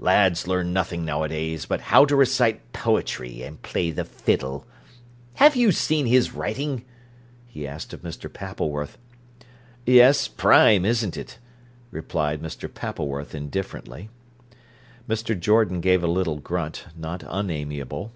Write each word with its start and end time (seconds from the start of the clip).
Lads 0.00 0.48
learn 0.48 0.72
nothing 0.72 1.04
nowadays, 1.04 1.64
but 1.64 1.80
how 1.80 2.04
to 2.06 2.16
recite 2.16 2.72
poetry 2.72 3.42
and 3.42 3.62
play 3.62 3.92
the 3.92 4.04
fiddle. 4.04 4.66
Have 5.34 5.54
you 5.54 5.70
seen 5.70 6.06
his 6.06 6.34
writing?" 6.34 6.84
he 7.44 7.68
asked 7.68 7.92
of 7.92 8.02
Mr. 8.02 8.28
Pappleworth. 8.28 8.98
"Yes; 9.84 10.26
prime, 10.26 10.84
isn't 10.84 11.16
it?" 11.16 11.38
replied 11.92 12.42
Mr. 12.42 12.68
Pappleworth 12.68 13.32
indifferently. 13.32 14.08
Mr. 15.08 15.38
Jordan 15.38 15.80
gave 15.80 16.02
a 16.02 16.08
little 16.08 16.40
grunt, 16.40 16.86
not 16.96 17.22
unamiable. 17.24 18.10